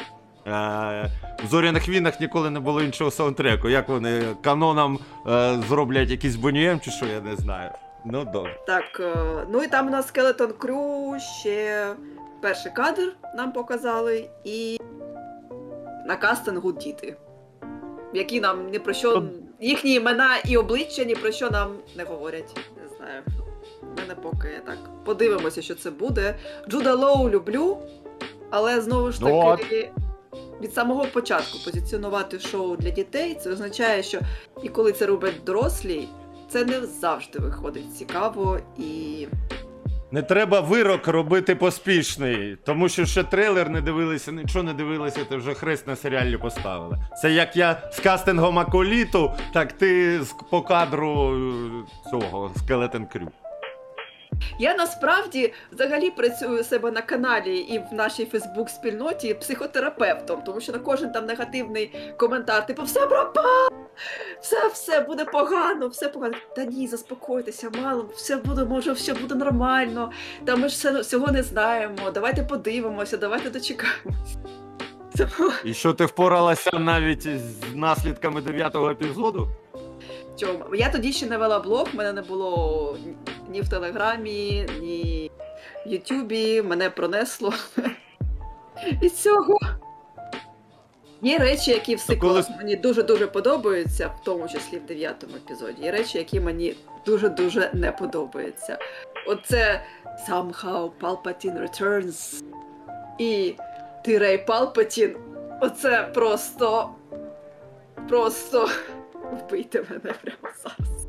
[0.48, 1.12] Е,
[1.44, 3.70] в зоряних війнах ніколи не було іншого саундтреку.
[3.70, 7.70] Як вони каноном е, зроблять якийсь бонієм чи що, я не знаю.
[8.06, 8.60] Ну добре.
[8.68, 9.16] Так, е,
[9.50, 11.88] ну і там у нас Skeleton Crew ще
[12.42, 14.80] перший кадр нам показали, і
[16.06, 17.18] на кастингу діти,
[18.14, 19.24] які нам ні про що,
[19.60, 22.58] їхні імена і обличчя ні про що нам не говорять.
[22.82, 23.24] Не знаю.
[23.98, 24.78] Мене поки так.
[25.06, 26.36] Подивимося, що це буде.
[26.70, 27.78] Джуда Лоу люблю,
[28.50, 29.92] але знову ж Ну, таки.
[30.62, 34.20] Від самого початку позиціонувати шоу для дітей, це означає, що
[34.64, 36.08] і коли це роблять дорослі,
[36.50, 39.28] це не завжди виходить цікаво і
[40.12, 45.36] Не треба вирок робити поспішний, тому що ще трейлер не дивилися, нічого не дивилися, ти
[45.36, 46.98] вже хрест на серіалі поставили.
[47.22, 53.28] Це як я з кастингом Аколіту, так ти з, по кадру е, цього Skeleton Crew.
[54.60, 60.72] Я насправді взагалі працюю у себе на каналі і в нашій Фейсбук-спільноті психотерапевтом, тому що
[60.72, 63.70] на кожен там негативний коментар, типу, все пропало,
[64.42, 66.36] все, все буде погано, все погано.
[66.56, 70.12] Та ні, заспокойтеся, мало, все буде, може, все буде нормально.
[70.46, 72.12] Та ми ж все, всього не знаємо.
[72.14, 74.38] Давайте подивимося, давайте дочекаємося.
[75.64, 79.48] І що ти впоралася навіть з наслідками дев'ятого епізоду?
[80.40, 80.76] Чому?
[80.76, 82.98] Я тоді ще не вела блог, мене не було
[83.50, 85.32] ні в Телеграмі, ні
[85.86, 87.54] в Ютубі, мене пронесло
[89.02, 89.60] від цього.
[91.26, 95.82] Є речі, які в коли- сиквелах мені дуже-дуже подобаються, в тому числі в дев'ятому епізоді.
[95.84, 98.78] Є речі, які мені дуже-дуже не подобаються.
[99.28, 99.82] Оце
[100.30, 102.44] Somehow Palpatine Returns
[103.20, 103.56] і
[104.06, 105.16] Тирей Палпатін.
[105.62, 106.90] Оце просто.
[108.10, 108.70] Просто
[109.32, 111.08] вбийте мене прямо зараз.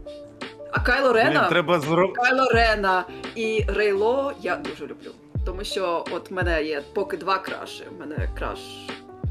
[0.72, 2.12] А Кайло Рена, треба зро...
[2.12, 5.10] Кайло Рена і Рейло я дуже люблю.
[5.46, 7.84] Тому що от в мене є поки два краші.
[7.96, 8.58] У мене краш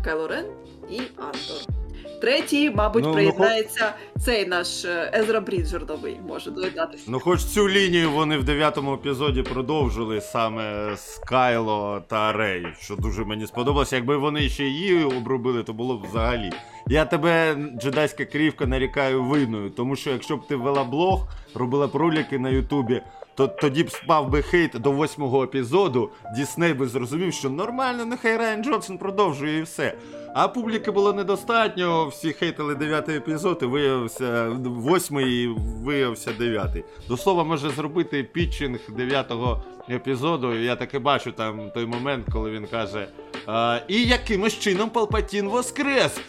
[0.04, 0.46] Кайло Рен
[0.92, 1.76] і Артур.
[2.22, 3.94] Третій, мабуть, Ну, ну, приєднається
[4.26, 7.04] цей наш е, Езра Бріджордовий може доєднатися.
[7.08, 12.96] Ну, хоч цю лінію вони в дев'ятому епізоді продовжили саме з Кайло та Рей, що
[12.96, 13.96] дуже мені сподобалося.
[13.96, 16.50] Якби вони ще її обробили, то було б взагалі.
[16.88, 21.96] Я тебе, джедайська крівка, нарікаю винною, тому що якщо б ти вела блог, робила б
[21.96, 23.02] ролики на Ютубі,
[23.36, 28.38] то тоді б спав би хейт до восьмого епізоду, Дісней би зрозумів, що нормально, нехай
[28.38, 29.96] Райан Джонсон продовжує і все.
[30.38, 35.48] А публіки було недостатньо, всі хейтили дев'ятий епізод, і виявився восьмий і
[35.84, 36.84] виявився дев'ятий.
[37.08, 40.54] До слова, може зробити пітчинг дев'ятого епізоду.
[40.54, 43.08] Я таки бачу там той момент, коли він каже:
[43.48, 46.20] а, І якимось чином Палпатін воскрес!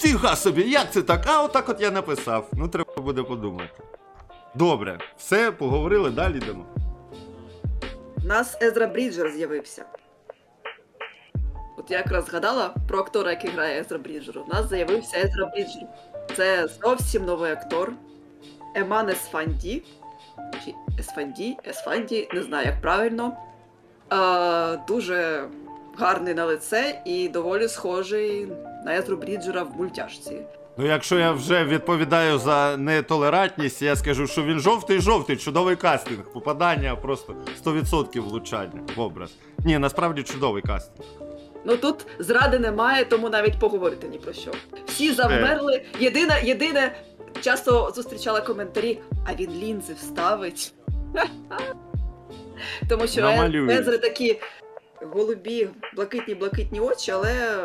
[0.00, 1.24] Фіга собі, як це так?
[1.26, 2.48] А отак от я написав.
[2.52, 3.82] Ну, треба буде подумати.
[4.54, 6.64] Добре, все, поговорили, далі йдемо.
[8.24, 9.84] У нас Езра Бріджер з'явився.
[11.84, 14.38] От я якраз згадала про актора, який грає Езра Бріджер.
[14.38, 15.82] У нас з'явився Езра Бріджер.
[16.36, 17.92] Це зовсім новий актор.
[18.74, 19.82] Еман Есфанді.
[20.64, 21.56] Чи Есфанді?
[21.68, 23.36] Есфанді, не знаю, як правильно.
[24.08, 25.48] А, дуже
[25.98, 28.48] гарний на лице і доволі схожий
[28.84, 30.42] на Езру Бріджера в мультяшці.
[30.78, 36.32] Ну, якщо я вже відповідаю за нетолерантність, я скажу, що він жовтий-жовтий, чудовий кастинг.
[36.32, 39.30] Попадання просто 100% влучання в образ.
[39.58, 41.08] Ні, насправді чудовий кастинг.
[41.64, 44.50] Ну тут зради немає, тому навіть поговорити ні про що.
[44.86, 45.84] Всі завмерли.
[46.00, 46.92] Єдине, єдине,
[47.40, 50.74] часто зустрічала коментарі, а він лінзи вставить.
[52.88, 53.22] Тому що.
[53.70, 54.40] Езри такі
[55.00, 57.64] голубі, блакитні, блакитні очі, але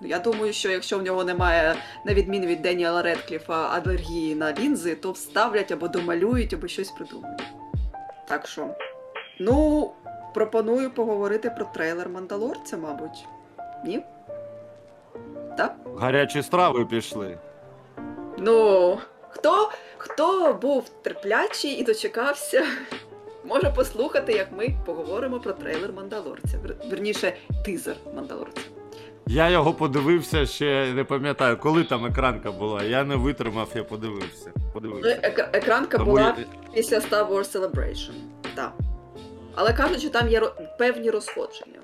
[0.00, 1.74] я думаю, що якщо в нього немає,
[2.06, 7.42] на відміну від Деніела Редкліфа, алергії на лінзи, то вставлять або домалюють, або щось придумають.
[8.28, 8.68] Так що,
[9.40, 9.90] ну,
[10.34, 13.24] пропоную поговорити про трейлер Мандалорця, мабуть.
[13.84, 14.02] Ні?
[15.56, 15.76] Так?
[15.98, 17.38] Гарячі страви пішли.
[18.38, 22.64] Ну, хто, хто був терплячий і дочекався,
[23.44, 26.58] може послухати, як ми поговоримо про трейлер Мандалорця.
[26.90, 27.32] Верніше,
[27.64, 28.60] тизер Мандалорця.
[29.26, 32.82] Я його подивився ще не пам'ятаю, коли там екранка була.
[32.82, 34.50] Я не витримав, я подивився.
[34.56, 35.20] Ну, подивився.
[35.52, 38.12] екранка Тому була я- після Star Wars Celebration.
[38.54, 38.72] Так.
[39.54, 40.40] Але кажуть, що там є
[40.78, 41.78] певні розходження.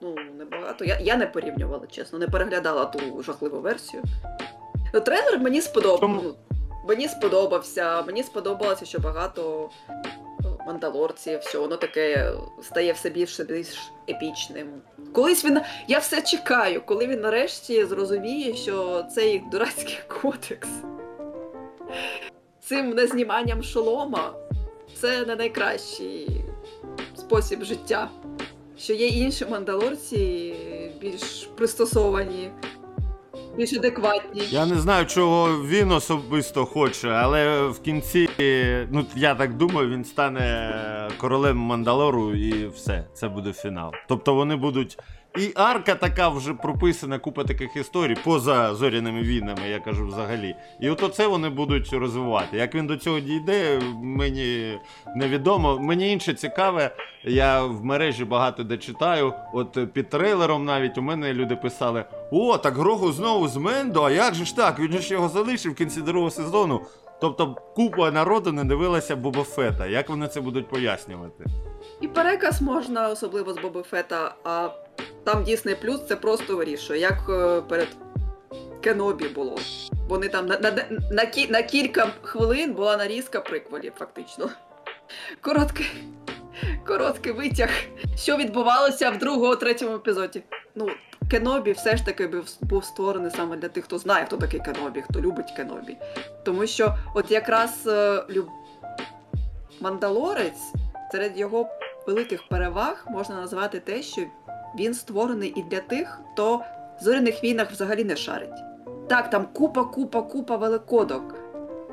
[0.00, 0.84] Ну, небагато.
[0.84, 4.02] Я, я не порівнювала, чесно, не переглядала ту жахливу версію.
[4.94, 6.34] Ну, трейлер мені сподобався.
[6.88, 8.02] Мені сподобався.
[8.02, 9.92] Мені сподобалося, що багато е,
[10.66, 12.32] мандалорців, що воно таке
[12.62, 14.68] стає все більше більш епічним.
[15.12, 15.60] Колись він.
[15.88, 20.68] Я все чекаю, коли він нарешті зрозуміє, що цей дурацький кодекс
[22.70, 24.32] цим незніманням шолома
[25.00, 26.44] це не найкращий
[27.30, 28.08] спосіб життя.
[28.78, 30.54] Що є інші мандалорці
[31.00, 32.50] більш пристосовані,
[33.56, 34.42] більш адекватні.
[34.50, 38.28] Я не знаю, чого він особисто хоче, але в кінці,
[38.90, 40.74] ну я так думаю, він стане
[41.18, 43.04] королем Мандалору і все.
[43.14, 43.92] Це буде фінал.
[44.08, 44.98] Тобто вони будуть.
[45.38, 50.54] І арка така вже прописана, купа таких історій поза зоряними війнами, я кажу взагалі.
[50.80, 52.56] І от оце вони будуть розвивати.
[52.56, 54.78] Як він до цього дійде, мені
[55.16, 55.78] невідомо.
[55.78, 59.32] Мені інше цікаве, я в мережі багато де читаю.
[59.52, 64.10] От під трейлером навіть у мене люди писали: О, так Грогу знову з Мендо, а
[64.10, 64.78] як же ж так?
[64.78, 66.80] Він ж його залишив в кінці другого сезону.
[67.20, 69.86] Тобто купа народу не дивилася Боба Фета.
[69.86, 71.44] Як вони це будуть пояснювати?
[72.00, 74.68] І переказ можна, особливо з Боби Фета, а
[75.24, 77.88] там Disney Plus це просто вирішує, як е, перед
[78.80, 79.58] Кенобі було.
[80.08, 80.70] Вони там на, на,
[81.10, 84.50] на, на кілька хвилин була нарізка приквелів, фактично.
[85.40, 85.86] Короткий,
[86.86, 87.70] короткий витяг,
[88.16, 90.42] що відбувалося в другому, третьому епізоді.
[90.74, 90.88] Ну,
[91.30, 95.02] Кенобі все ж таки був, був створений саме для тих, хто знає, хто такий Кенобі,
[95.02, 95.96] хто любить Кенобі.
[96.44, 98.48] Тому що, от якраз е, люб...
[99.80, 100.72] Мандалорець
[101.12, 101.68] серед його
[102.06, 104.22] великих переваг можна назвати те, що
[104.78, 106.56] він створений і для тих, хто
[107.00, 108.58] в зоряних війнах взагалі не шарить.
[109.08, 111.34] Так, там купа, купа, купа великодок.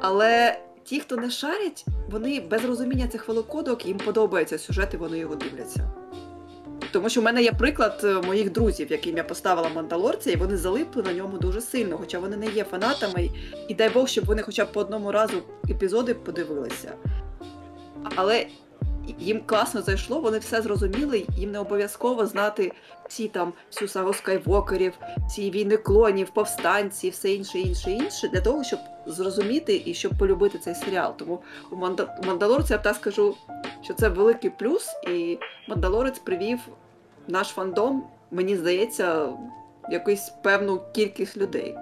[0.02, 5.18] Але ті, хто не шарять, вони без розуміння цих великодок, їм подобається сюжет, і вони
[5.18, 5.92] його дивляться.
[6.92, 10.58] Тому що в мене є приклад е, моїх друзів, яким я поставила мандалорця, і вони
[10.58, 13.32] залипли на ньому дуже сильно, хоча вони не є фанатами, і,
[13.68, 15.38] і дай Бог, щоб вони хоча б по одному разу
[15.70, 16.94] епізоди подивилися.
[18.16, 18.48] Але
[19.20, 22.72] їм класно зайшло, вони все зрозуміли, їм не обов'язково знати
[23.10, 24.93] всі там всю сагу скайвокерів,
[25.28, 30.58] всі війни клонів, повстанці, все інше, інше, інше, для того, щоб зрозуміти і щоб полюбити
[30.58, 31.13] цей серіал.
[31.17, 31.39] Тому
[31.72, 32.17] у Манда...
[32.24, 33.36] у Мандалорця я так скажу,
[33.84, 36.60] що це великий плюс, і Мандалорець привів
[37.28, 39.30] наш фандом, мені здається,
[39.89, 41.76] якусь певну кількість людей.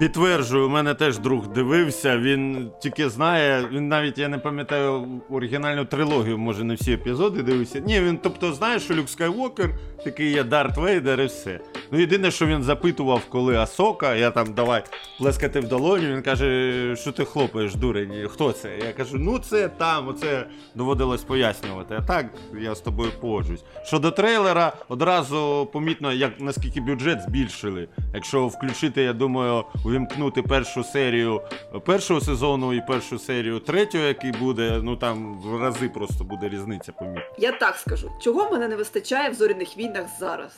[0.00, 2.18] Підтверджую, у мене теж друг дивився.
[2.18, 7.78] Він тільки знає, він навіть я не пам'ятаю оригінальну трилогію, може не всі епізоди дивився.
[7.80, 9.70] Ні, він тобто знає, що Люк Скайуокер
[10.04, 11.60] такий є Дарт Вейдер і все.
[11.92, 14.82] Ну єдине, що він запитував, коли Асока, я там давай
[15.18, 16.06] плескати в долоні.
[16.06, 18.78] Він каже, що ти хлопаєш, дурень, хто це?
[18.86, 21.94] Я кажу, ну це там, оце доводилось пояснювати.
[21.98, 22.26] А так
[22.60, 23.64] я з тобою погоджуюсь.
[23.84, 27.88] Щодо трейлера, одразу помітно, як наскільки бюджет збільшили.
[28.14, 31.40] Якщо включити, я думаю, увімкнути першу серію
[31.86, 36.92] першого сезону і першу серію третього, який буде, ну там в рази просто буде різниця
[36.92, 37.22] помітна.
[37.38, 40.52] Я так скажу, чого мене не вистачає в зоряних війнах зараз?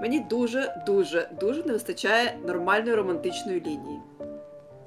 [0.00, 4.00] Мені дуже, дуже, дуже не вистачає нормальної романтичної лінії.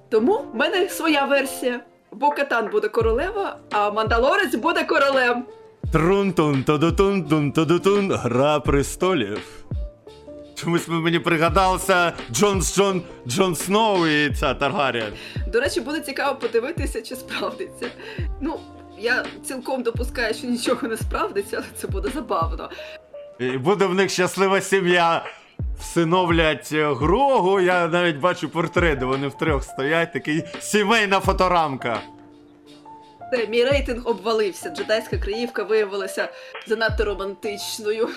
[0.10, 1.80] Тому в мене своя версія.
[2.12, 5.46] Бо Катан буде королева, а Мандалорець буде королем.
[5.94, 9.65] Трун-тун, тодутун-тун, тодутун, гра престолів.
[10.56, 15.13] Чомусь мені пригадався Джон Джон Джон Сноу і ця Таргаріан.
[15.48, 17.88] До речі, буде цікаво подивитися, чи справдиться.
[18.41, 18.60] Ну,
[19.00, 22.70] я цілком допускаю, що нічого не справдиться, але це буде забавно.
[23.39, 25.26] І буде в них щаслива сім'я.
[25.80, 32.02] Всиновлять е, Грогу, я навіть бачу портрет, де вони втрьох стоять, такий сімейна фоторамка.
[33.32, 34.69] Це, мій рейтинг обвалився.
[34.69, 36.30] Джедайська краївка виявилася
[36.67, 38.10] занадто романтичною.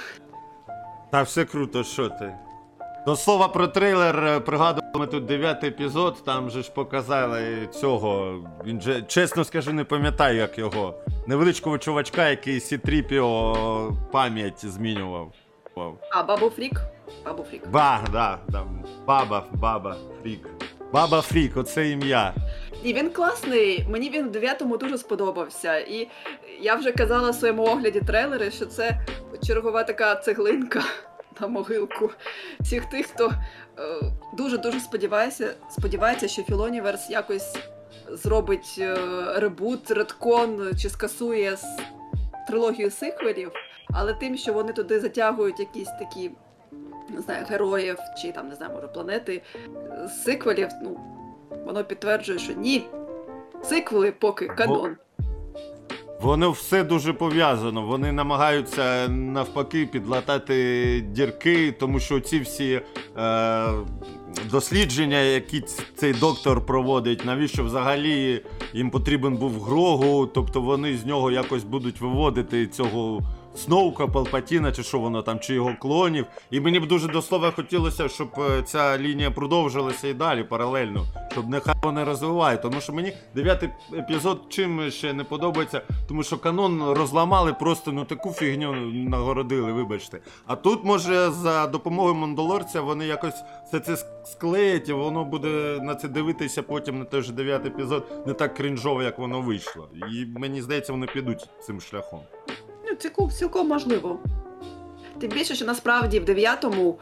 [1.11, 2.33] Та все круто, що ти.
[3.07, 8.41] До слова про трейлер, е, пригадували ми тут дев'ятий епізод, там же ж показали цього.
[8.65, 10.95] Він же, чесно скажу, не пам'ятаю, як його.
[11.29, 15.33] Невеличкого чувачка, який Сітріпіо пам'ять змінював.
[16.11, 16.81] А, Бабу Фрік?
[17.25, 17.69] Бабу Фрік.
[17.69, 18.65] Ба, да, да,
[19.07, 20.49] баба, баба, фрік.
[20.93, 22.35] Баба Фрік, оце ім'я.
[22.83, 23.87] І він класний.
[23.89, 25.79] Мені він в дев'ятому дуже сподобався.
[25.79, 26.09] І
[26.61, 29.01] я вже казала в своєму огляді трейлери, що це
[29.47, 30.83] чергова така цеглинка
[31.41, 32.11] на могилку
[32.61, 33.33] всіх тих, хто
[34.37, 37.57] дуже дуже сподівається, сподівається, що Філоніверс якось
[38.09, 38.97] зробить е,
[39.37, 41.57] ребут, редкон чи скасує
[42.49, 43.53] трилогію сиквелів,
[43.95, 46.31] але тим, що вони туди затягують якісь такі.
[47.11, 49.43] Не знаю, героїв чи там не знаю, може планети
[50.25, 51.01] сиквелів, ну
[51.65, 52.87] воно підтверджує, що ні.
[53.63, 54.97] Сиквели поки канон.
[56.21, 57.83] Воно все дуже пов'язано.
[57.83, 62.81] Вони намагаються навпаки підлатати дірки, тому що ці всі
[63.17, 63.69] е,
[64.51, 71.31] дослідження, які цей доктор проводить, навіщо взагалі їм потрібен був Грогу, тобто вони з нього
[71.31, 73.21] якось будуть виводити цього.
[73.59, 76.27] Сноука, Палпатіна, чи що воно там, чи його клонів.
[76.51, 81.05] І мені б дуже до слова хотілося, щоб е, ця лінія продовжилася і далі паралельно,
[81.33, 82.63] щоб нехай вони розвивають.
[82.63, 88.05] Тому що мені дев'ятий епізод чим ще не подобається, тому що канон розламали, просто ну
[88.05, 90.19] таку фігню нагородили, вибачте.
[90.47, 95.95] А тут, може, за допомогою Мандалорця вони якось все це склеять, і воно буде на
[95.95, 99.89] це дивитися потім на той же дев'ятий епізод не так крінжово, як воно вийшло.
[100.13, 102.21] І мені здається, вони підуть цим шляхом.
[102.91, 104.19] Ну, цілком, цілком можливо.
[105.21, 106.99] Тим більше, що насправді в дев'ятому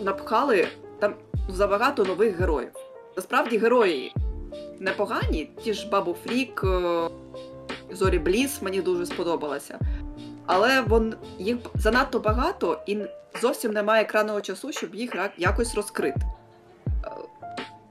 [0.00, 0.68] напхали
[0.98, 1.14] там
[1.48, 2.70] забагато нових героїв.
[3.16, 4.14] Насправді герої
[4.78, 7.08] непогані, ті ж Бабу Фрік, е,
[7.90, 9.78] Зорі Бліс мені дуже сподобалася.
[10.46, 12.98] Але вон, їх занадто багато і
[13.40, 16.20] зовсім немає екранного часу, щоб їх якось розкрити.
[16.86, 17.10] Е,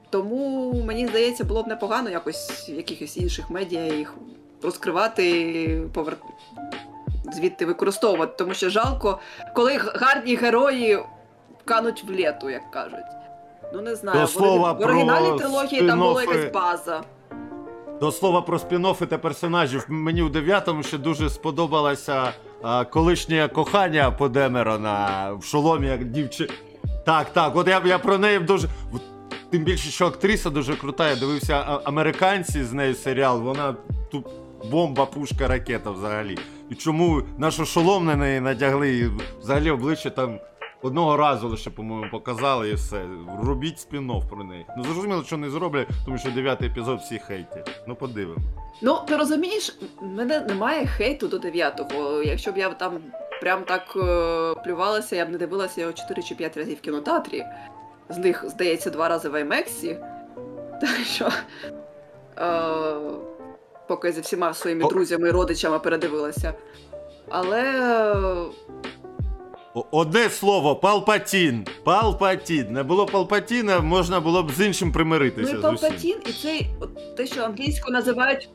[0.09, 4.13] Тому мені здається, було б непогано якось в якихось інших медіа їх
[4.61, 6.17] розкривати, повер...
[7.33, 8.33] звідти використовувати.
[8.37, 9.19] Тому що жалко,
[9.55, 10.99] коли гарні герої
[11.65, 13.05] кануть в лету, як кажуть.
[13.73, 17.01] Ну не знаю, До в слова, в оригінальній трилогії там була якась база.
[17.99, 19.85] До слова про спін-оффи та персонажів.
[19.87, 26.49] Мені у дев'ятому ще дуже сподобалося а, колишнє кохання по Демерона в шоломі, як дівчи.
[27.05, 28.67] Так, так, от я, я про неї дуже.
[29.51, 31.09] Тим більше, що актриса дуже крута.
[31.09, 33.41] Я дивився американці з нею серіал.
[33.41, 33.75] Вона
[34.11, 34.25] тут
[34.71, 36.37] бомба, пушка, ракета взагалі.
[36.69, 40.39] І чому нашу шолом на неї надягли, і взагалі обличчя там
[40.81, 43.05] одного разу лише, по-моєму, показали і все.
[43.43, 44.65] Робіть спін-офф про неї.
[44.77, 47.81] Ну зрозуміло, що не зроблять, тому що дев'ятий епізод всі хейтять.
[47.87, 48.41] Ну подивимо.
[48.81, 52.23] Ну, ти розумієш, в мене немає хейту до 9-го.
[52.23, 52.99] Якщо б я там
[53.41, 57.43] прям так е, плювалася, я б не дивилася його 4 чи 5 разів в кінотеатрі.
[58.09, 59.97] З них, здається, два рази в IMAX.
[60.81, 61.29] Так що.
[62.37, 63.36] Е,
[63.87, 64.87] поки зі всіма своїми О.
[64.89, 66.53] друзями і родичами передивилася.
[67.29, 67.61] Але.
[67.61, 68.67] е,
[69.91, 71.65] Одне слово, Палпатін.
[71.83, 72.71] Палпатін.
[72.73, 75.53] Не було Палпатіна, можна було б з іншим Ну примиритися.
[75.53, 75.61] і.
[75.61, 78.49] Палпатін, і цей от, те, що англійською називають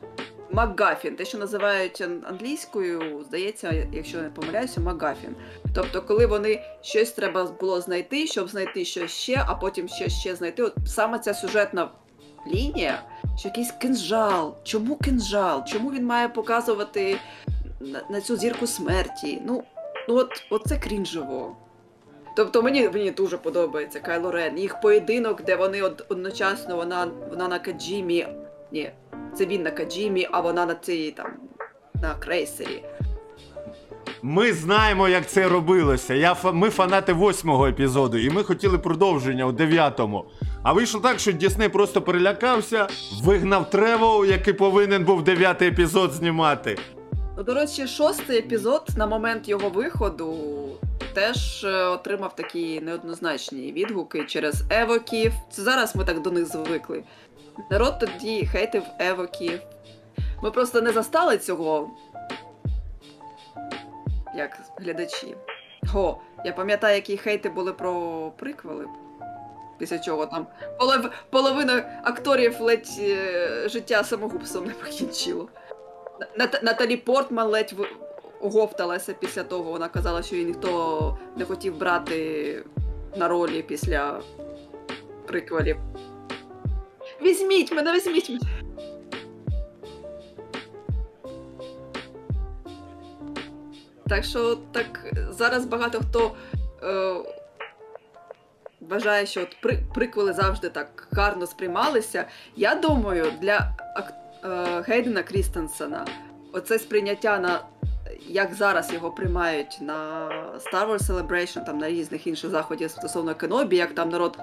[0.51, 5.35] Макгафін, те, що називають англійською, здається, якщо не помиляюся, Макгафін.
[5.75, 10.35] Тобто, коли вони щось треба було знайти, щоб знайти щось ще, а потім щось ще
[10.35, 10.63] знайти.
[10.63, 11.89] От саме ця сюжетна
[12.53, 13.03] лінія,
[13.37, 14.55] що якийсь кинжал.
[14.63, 15.65] Чому кинжал?
[15.65, 17.17] Чому він має показувати
[17.79, 19.41] на, на цю зірку смерті?
[19.45, 19.63] Ну,
[20.09, 21.55] ну от, от це крінжово.
[22.35, 24.57] Тобто мені, мені дуже подобається Кайло Рен.
[24.57, 28.27] Їх поєдинок, де вони од, одночасно вона, вона на Каджімі.
[28.71, 28.91] Ні,
[29.35, 31.31] це він на Каджімі, а вона на цій там
[32.01, 32.83] на крейсері.
[34.25, 36.13] Ми знаємо, як це робилося.
[36.13, 40.25] Я, ми фанати восьмого епізоду, і ми хотіли продовження у дев'ятому.
[40.63, 42.87] А вийшло так, що Дісней просто перелякався,
[43.23, 46.77] вигнав Тревоу, який повинен був дев'ятий епізод знімати.
[47.37, 50.35] Ну, до речі, шостий епізод на момент його виходу
[51.13, 55.33] теж е, отримав такі неоднозначні відгуки через евоків.
[55.51, 57.03] Це зараз ми так до них звикли.
[57.71, 59.59] Народ тоді хейтив евоків.
[60.43, 61.89] Ми просто не застали цього.
[64.35, 65.35] Як глядачі.
[65.95, 66.15] О,
[66.45, 68.85] я пам'ятаю, які хейти були про приквели.
[69.77, 70.47] Після чого там
[70.79, 71.09] полов...
[71.29, 75.47] половина акторів ледь е, життя самогубством не покінчило.
[76.39, 77.87] Нат- Наталі Портман ледь в-
[78.45, 79.71] оговталася після того.
[79.71, 82.63] Вона казала, що її ніхто не хотів брати
[83.15, 84.21] на ролі після
[85.25, 85.77] приквелів.
[87.21, 88.41] Візьміть мене, візьміть мене.
[94.09, 96.35] Так що так зараз багато хто
[96.83, 97.15] е,
[98.81, 102.25] вважає, що от при, приквели завжди так гарно сприймалися.
[102.55, 103.75] Я думаю, для
[104.43, 106.05] е, Гейдена Крістенсена
[106.53, 107.59] оце сприйняття на
[108.27, 113.77] як зараз його приймають на Star Wars Celebration, там на різних інших заходів стосовно Кенобі,
[113.77, 114.37] як там народ.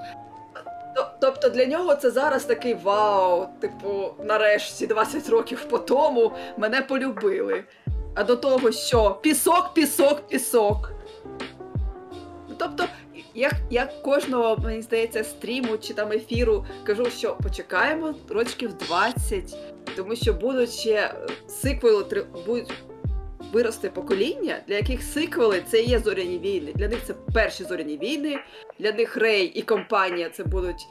[1.21, 7.65] Тобто для нього це зараз такий вау, типу, нарешті 20 років по тому мене полюбили.
[8.21, 10.93] А до того, що пісок, пісок, пісок.
[12.59, 12.85] Тобто,
[13.35, 19.57] як, як кожного, мені здається, стріму чи там ефіру кажу, що почекаємо рочків 20,
[19.97, 21.15] тому що будуть ще е,
[21.49, 22.73] сиквели, будуть
[23.53, 26.73] виросте покоління, для яких сиквели це є зоряні війни.
[26.75, 28.39] Для них це перші зоряні війни,
[28.79, 30.87] для них Рей і компанія це будуть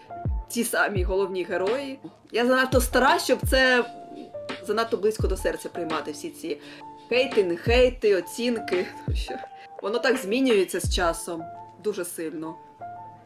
[0.50, 2.00] ті самі головні герої.
[2.32, 3.86] Я занадто стара, щоб це
[4.68, 6.58] занадто близько до серця приймати всі ці
[7.10, 8.86] хейти, не хейти, оцінки.
[9.82, 11.44] Воно так змінюється з часом
[11.84, 12.56] дуже сильно.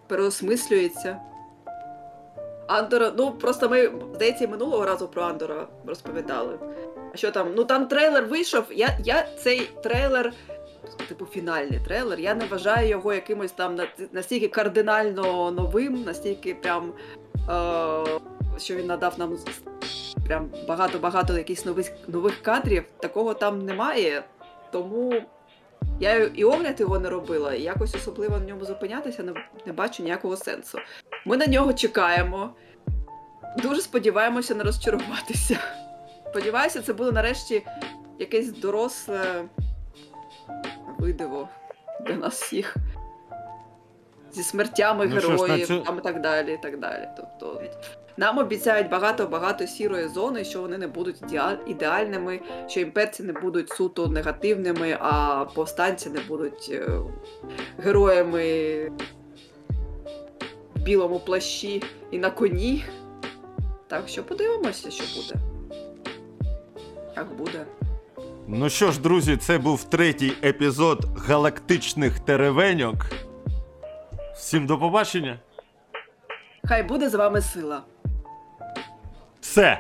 [0.08, 1.20] Переосмислюється.
[2.68, 6.60] Андора, ну просто ми, здається, минулого разу про Андора розповідали.
[7.14, 7.54] А що там?
[7.56, 8.64] Ну там трейлер вийшов.
[8.72, 10.34] Я, я цей трейлер,
[11.08, 13.80] типу фінальний трейлер, я не вважаю його якимось там
[14.12, 16.94] настільки кардинально новим, настільки прям.
[17.50, 18.20] Е,
[18.58, 19.38] що він надав нам
[20.28, 22.84] прям багато-багато якихось нових, нових кадрів.
[23.00, 24.24] Такого там немає.
[24.72, 25.22] Тому
[26.00, 29.34] я і огляд його не робила, і якось особливо на ньому зупинятися не,
[29.66, 30.78] не бачу ніякого сенсу.
[31.26, 32.50] Ми на нього чекаємо.
[33.58, 35.60] Дуже сподіваємося не розчаруватися.
[36.30, 37.66] Сподіваюся, це буде нарешті
[38.20, 39.46] якесь доросле
[41.00, 41.50] видиво
[42.08, 42.76] для нас всіх.
[44.34, 46.54] Зі смертями Ну що ж, героїв цю- там і так далі.
[46.54, 47.08] і так далі.
[47.18, 47.62] Тобто,
[48.18, 51.22] нам обіцяють багато-багато сірої зони, що вони не будуть
[51.68, 56.90] ідеальними, що імперці не будуть суто негативними, а повстанці не будуть е,
[57.78, 58.92] героями
[60.76, 62.86] білому плащі і на коні.
[63.88, 65.36] Так що подивимося, що буде.
[67.16, 67.66] Як буде.
[68.48, 72.96] Ну що ж, друзі, це був третій епізод галактичних теревеньок.
[74.44, 75.40] Всім до побачення.
[76.66, 77.82] Хай буде з вами сила.
[79.42, 79.80] Все.